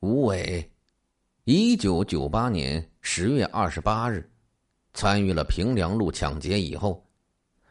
[0.00, 0.70] 吴伟，
[1.44, 4.30] 一九九八年十月二十八日，
[4.92, 7.02] 参与了平凉路抢劫以后，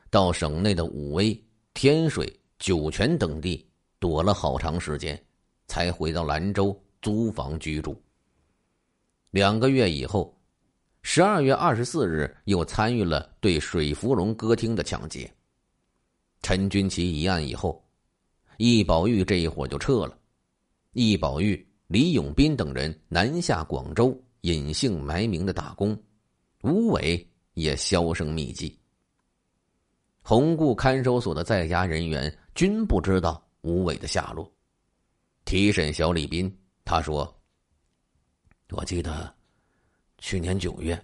[0.09, 1.39] 到省内的武威、
[1.75, 2.27] 天水、
[2.57, 3.63] 酒泉等地
[3.99, 5.23] 躲了好长时间，
[5.67, 7.96] 才回到兰州租房居住。
[9.29, 10.35] 两个月以后，
[11.03, 15.31] 十二月二十四日又参与了对水芙蓉歌厅的抢劫。
[16.41, 17.88] 陈军奇一案以后，
[18.57, 20.17] 易宝玉这一伙就撤了，
[20.94, 21.63] 易宝玉。
[21.95, 25.98] 李永斌等人南下广州，隐姓埋名的打工，
[26.62, 28.77] 吴伟也销声匿迹。
[30.22, 34.52] 红固看守所的在押人员均不知道吴伟的下落。
[35.45, 36.53] 提审小李斌，
[36.84, 37.34] 他说
[38.72, 39.34] ：“我记得
[40.17, 41.02] 去年九月，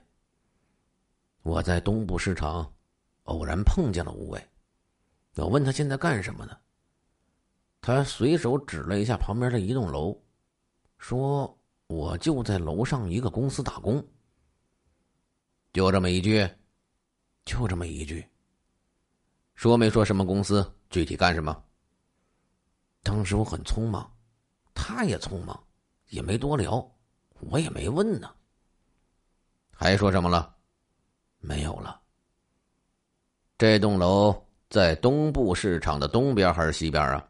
[1.44, 2.70] 我在东部市场
[3.23, 4.46] 偶然碰见了吴伟，
[5.35, 6.58] 我问他现在干什么呢？
[7.80, 10.13] 他随手指了一下旁边的一栋楼。”
[11.02, 14.02] 说：“我就在楼上一个公司打工。”
[15.74, 16.48] 就这么一句，
[17.44, 18.24] 就这么一句。
[19.55, 21.63] 说没说什么公司，具体干什么？
[23.02, 24.10] 当时我很匆忙，
[24.76, 25.62] 他也匆忙，
[26.10, 26.88] 也没多聊，
[27.40, 28.32] 我也没问呢。
[29.72, 30.55] 还说什么了？
[31.40, 31.99] 没有了。
[33.57, 37.27] 这栋楼在东部市场的东边还是西边啊？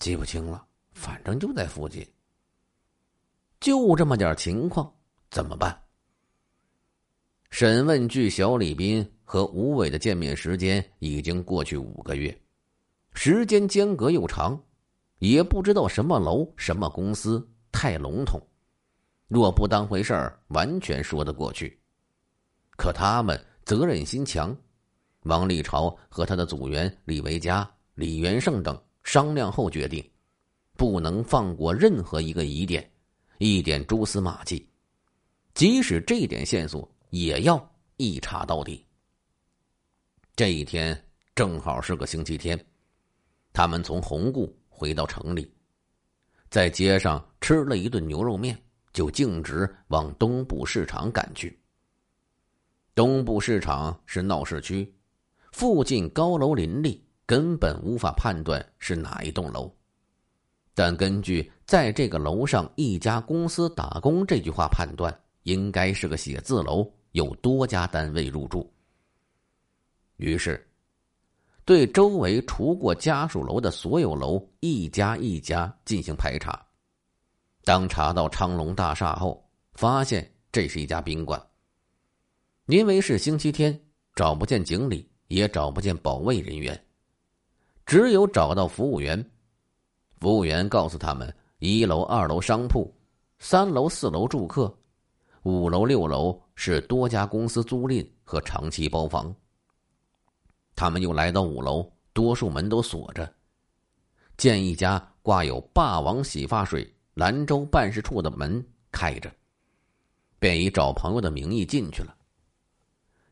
[0.00, 2.04] 记不清了，反正就在附近。
[3.60, 4.90] 就这么点情况，
[5.30, 5.78] 怎么办？
[7.50, 12.34] 审问据小李斌和吴伟的见面时间已经过去五个月，
[13.12, 14.58] 时间间隔又长，
[15.18, 18.40] 也不知道什么楼、什么公司，太笼统。
[19.28, 21.78] 若不当回事儿，完全说得过去。
[22.76, 24.56] 可他们责任心强，
[25.24, 30.02] 王立朝和他的组员李维嘉、李元胜等商量后决定，
[30.78, 32.90] 不能放过任何一个疑点。
[33.42, 34.68] 一点蛛丝马迹，
[35.54, 38.84] 即使这点线索，也要一查到底。
[40.36, 40.94] 这一天
[41.34, 42.62] 正好是个星期天，
[43.50, 45.50] 他们从红固回到城里，
[46.50, 48.62] 在街上吃了一顿牛肉面，
[48.92, 51.58] 就径直往东部市场赶去。
[52.94, 54.94] 东部市场是闹市区，
[55.50, 59.74] 附近高楼林立，根本无法判断是哪一栋楼。
[60.74, 68.68] 但根据在这个楼上一家公司打工这句话判断，应该是个写字楼，有多家单位入住。
[70.16, 70.68] 于是，
[71.64, 76.60] 对周围除过家属楼的所有楼一家一家进行排查。
[77.62, 81.40] 当查到昌隆大厦后，发现这是一家宾馆。
[82.66, 83.80] 因为是星期天，
[84.16, 86.84] 找不见经理，也找不见保卫人员，
[87.86, 89.24] 只有找到服务员。
[90.18, 92.90] 服务员告诉他们：一楼、二楼商铺，
[93.38, 94.74] 三楼、四楼住客，
[95.42, 99.34] 五楼、六楼是多家公司租赁和长期包房。
[100.74, 103.30] 他们又来到五楼，多数门都锁着，
[104.38, 109.30] 见一家挂有“霸王洗发水”兰州办事处的门开着，
[110.38, 112.16] 便以找朋友的名义进去了。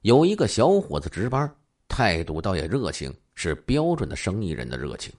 [0.03, 1.51] 有一个小伙子值班，
[1.89, 5.11] 态度倒也热情，是标准的生意人的热情。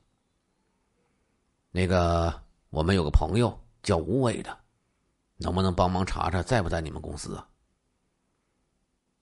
[1.72, 4.58] 那个，我们有个朋友叫吴伟的，
[5.38, 7.48] 能不能帮忙查查在不在你们公司啊？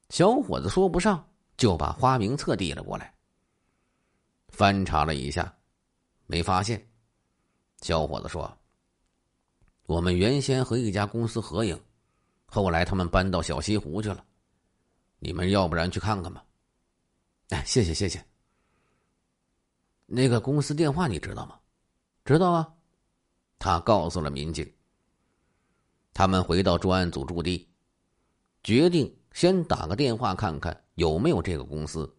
[0.09, 1.25] 小伙子说不上，
[1.57, 3.13] 就把花名册递了过来。
[4.49, 5.53] 翻查了一下，
[6.25, 6.89] 没发现。
[7.81, 8.57] 小伙子说
[9.85, 11.79] ：“我们原先和一家公司合影，
[12.45, 14.25] 后来他们搬到小西湖去了。
[15.19, 16.43] 你们要不然去看看吧？”
[17.49, 18.25] 哎，谢谢谢谢。
[20.05, 21.59] 那个公司电话你知道吗？
[22.25, 22.73] 知道啊，
[23.59, 24.69] 他告诉了民警。
[26.13, 27.67] 他们回到专案组驻地，
[28.63, 32.11] 决定先打个电话看看有没有这个公司。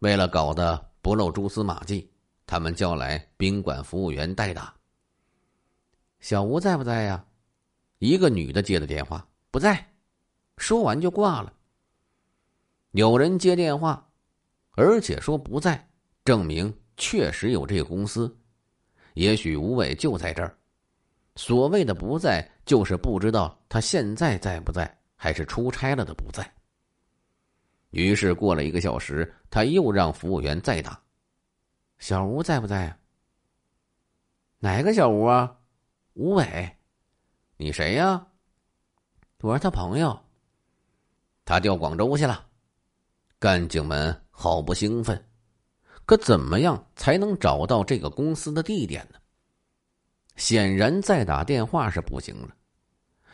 [0.00, 2.10] 为了搞得不露蛛丝马迹，
[2.46, 4.74] 他们叫来宾馆服务员代打。
[6.20, 7.24] 小吴在不在呀？
[7.98, 9.92] 一个女的接的电话，不在。
[10.58, 11.52] 说完就挂了。
[12.90, 14.10] 有人接电话，
[14.72, 15.88] 而且说不在，
[16.24, 18.36] 证明确实有这个公司。
[19.14, 20.56] 也许吴伟就在这儿，
[21.36, 26.48] 所谓的不在，就是不知道他现在在不在，还是出差了的不在。
[27.90, 31.00] 于是过了一个小时，他又让服务员再打
[31.98, 32.96] ：“小吴在不在啊
[34.60, 35.58] ？”“哪个小吴啊
[36.14, 36.76] ？”“吴伟。
[37.58, 38.24] ”“你谁呀
[39.42, 40.16] ？”“我是他朋友。
[41.44, 42.46] ”“他调广州去了。”
[43.40, 45.29] 干警们好不兴奋。
[46.10, 49.18] 可怎么样才能找到这个公司的地点呢？
[50.34, 52.52] 显然再打电话是不行了，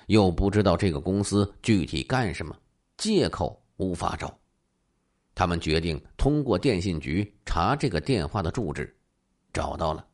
[0.08, 2.55] 又不知道这个公司具体干什么，
[2.99, 4.38] 借口无法找。
[5.34, 8.94] 他们决定通过电信局查这个电话的住址，
[9.55, 10.06] 找到了。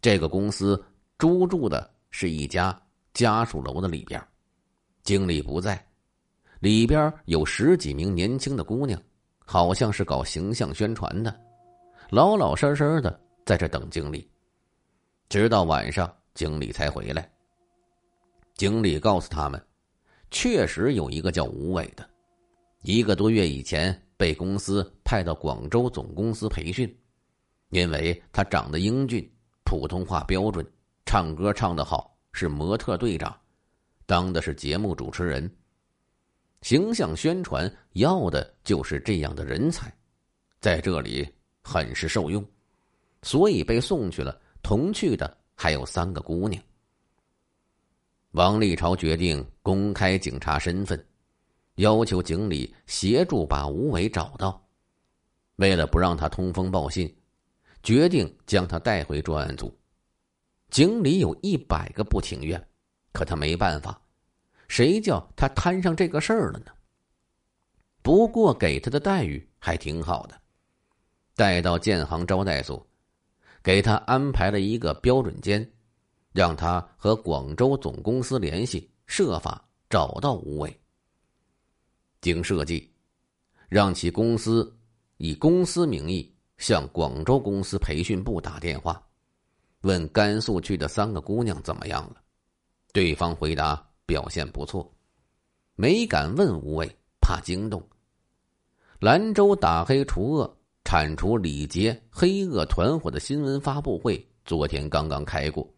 [0.00, 0.84] 这个公司
[1.16, 2.76] 租住的是一家
[3.14, 4.20] 家属楼的里边，
[5.04, 5.80] 经理不在，
[6.58, 9.00] 里边有十几名年轻的姑娘，
[9.38, 11.40] 好像是搞形象宣传的，
[12.12, 14.30] 老老实实的在这等经理。
[15.30, 17.26] 直到晚上，经理才回来。
[18.52, 19.58] 经理告诉他们，
[20.30, 22.06] 确实有一个叫吴伟的，
[22.82, 26.94] 一个多月以前被公司派到广州总公司培训，
[27.70, 29.26] 因为他长得英俊，
[29.64, 30.70] 普通话标准，
[31.06, 33.34] 唱歌唱得好，是模特队长，
[34.04, 35.50] 当的是节目主持人。
[36.60, 39.90] 形象宣传要的就是这样的人才，
[40.60, 41.26] 在这里
[41.62, 42.44] 很是受用，
[43.22, 44.40] 所以被送去了。
[44.62, 46.62] 同去的还有三个姑娘。
[48.32, 51.06] 王立朝决定公开警察身份，
[51.74, 54.60] 要求经理协助把吴伟找到。
[55.56, 57.14] 为了不让他通风报信，
[57.82, 59.76] 决定将他带回专案组。
[60.70, 62.68] 经理有一百个不情愿，
[63.12, 64.00] 可他没办法，
[64.66, 66.72] 谁叫他摊上这个事儿了呢？
[68.00, 70.41] 不过给他的待遇还挺好的，
[71.34, 72.86] 带到建行招待所。
[73.62, 75.64] 给他安排了一个标准间，
[76.32, 80.80] 让他和广州总公司联系，设法找到吴伟。
[82.20, 82.92] 经设计，
[83.68, 84.76] 让其公司
[85.18, 89.00] 以公司名义向广州公司培训部打电话，
[89.82, 92.16] 问甘肃去的三个姑娘怎么样了。
[92.92, 94.92] 对方回答表现不错，
[95.76, 97.80] 没敢问吴伟，怕惊动。
[98.98, 100.58] 兰州打黑除恶。
[100.84, 105.72] 铲除李杰黑恶团伙的新闻发布会昨天刚刚开过，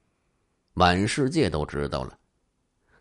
[0.72, 2.18] 满世界都知道了。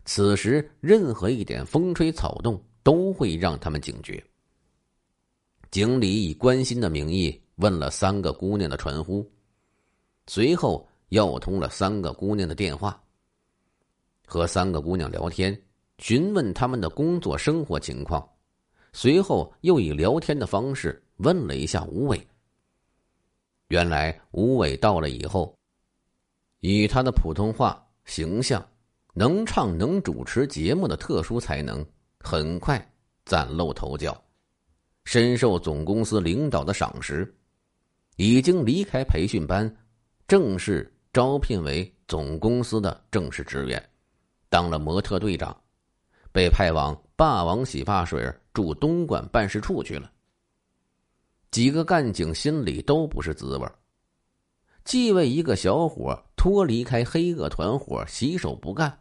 [0.04, 4.22] 此时，任何一点风吹草动都会让他们警觉。
[5.70, 9.28] 经理以关心的名义问了三个姑娘的传呼，
[10.26, 13.02] 随后要通了三个姑娘的电话，
[14.26, 15.58] 和三个姑娘聊天，
[15.98, 18.28] 询问他们的工作生活情况，
[18.92, 21.03] 随后又以聊天的方式。
[21.18, 22.26] 问了一下吴伟，
[23.68, 25.56] 原来吴伟到了以后，
[26.60, 28.66] 以他的普通话形象、
[29.14, 31.86] 能唱能主持节目的特殊才能，
[32.18, 32.84] 很快
[33.24, 34.20] 崭露头角，
[35.04, 37.32] 深受总公司领导的赏识，
[38.16, 39.72] 已经离开培训班，
[40.26, 43.90] 正式招聘为总公司的正式职员，
[44.48, 45.56] 当了模特队长，
[46.32, 50.10] 被派往霸王洗发水驻东莞办事处去了。
[51.54, 53.68] 几个干警心里都不是滋味
[54.84, 58.92] 既为一个小伙脱离开黑恶团伙洗手不干，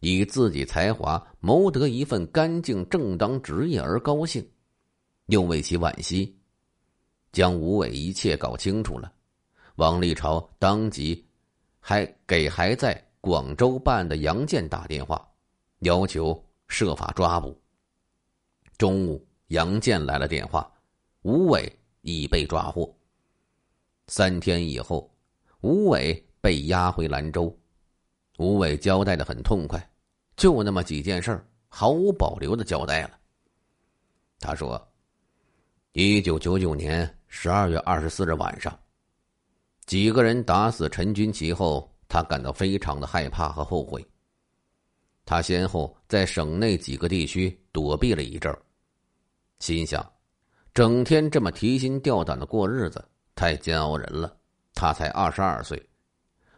[0.00, 4.44] 以自己才华谋得一份干净正当职业而高兴，
[5.26, 6.36] 又为其惋惜。
[7.30, 9.12] 将吴伟一切搞清楚了，
[9.76, 11.24] 王立朝当即
[11.78, 15.24] 还给还在广州办的杨建打电话，
[15.82, 17.56] 要求设法抓捕。
[18.76, 20.68] 中午，杨建来了电话，
[21.22, 21.72] 吴伟。
[22.04, 22.94] 已被抓获。
[24.06, 25.10] 三天以后，
[25.62, 27.54] 吴伟被押回兰州。
[28.36, 29.90] 吴伟交代的很痛快，
[30.36, 33.18] 就那么几件事儿毫无保留的交代了。
[34.38, 34.92] 他说
[35.92, 38.78] ：“一九九九年十二月二十四日晚上，
[39.86, 44.04] 几个人打死陈军奇后，他感到非常的害怕和后悔。
[45.24, 48.60] 他先后在省内几个地区躲避了一阵儿
[49.60, 50.04] 心想。”
[50.74, 53.02] 整天这么提心吊胆的过日子，
[53.36, 54.36] 太煎熬人了。
[54.74, 55.80] 他才二十二岁，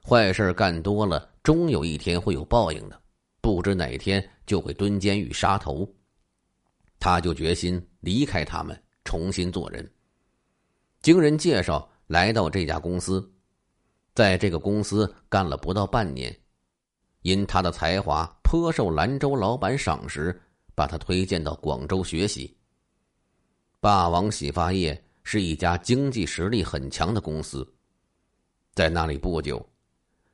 [0.03, 2.99] 坏事干多了，终有一天会有报应的，
[3.43, 5.87] 不知哪天就会蹲监狱杀头。
[6.99, 9.87] 他就决心离开他们，重新做人。
[11.03, 13.31] 经人介绍来到这家公司，
[14.15, 16.35] 在这个公司干了不到半年，
[17.21, 20.41] 因他的才华颇受兰州老板赏识，
[20.75, 22.56] 把他推荐到广州学习。
[23.87, 27.65] 霸王洗发液是一家经济实力很强的公司，
[28.75, 29.65] 在那里不久，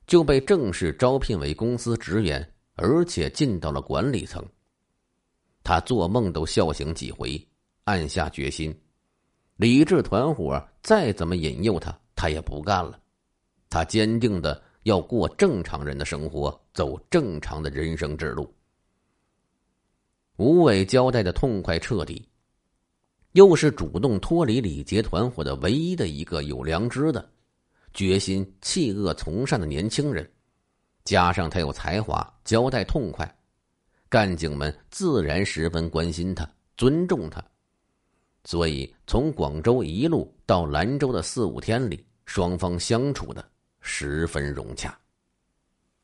[0.07, 4.43] 就被正式招聘为公司职员，而且进到了管理层。
[5.63, 7.47] 他做梦都笑醒几回，
[7.85, 8.75] 暗下决心：
[9.57, 12.99] 李治团伙再怎么引诱他，他也不干了。
[13.69, 18.51] 他坚定的要过正常人的生活，走正常的人生之路。
[20.37, 22.27] 吴伟交代的痛快彻底。
[23.33, 27.27] 又是主动脱离李杰团伙的唯一的一个有良知的、
[27.95, 30.31] 决心弃恶从善的年轻人，
[31.05, 33.37] 加上他有才华，交代痛快，
[34.09, 37.43] 干警们自然十分关心他，尊重他。
[38.45, 43.43] 所以，从广州一路到兰州的四五天里，双方相处的
[43.81, 44.99] 十分融洽。